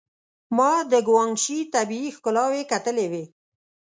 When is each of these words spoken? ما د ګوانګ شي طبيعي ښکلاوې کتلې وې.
ما 0.57 0.71
د 0.91 0.93
ګوانګ 1.07 1.35
شي 1.43 1.57
طبيعي 1.75 2.09
ښکلاوې 2.17 2.61
کتلې 2.71 3.05
وې. 3.11 3.23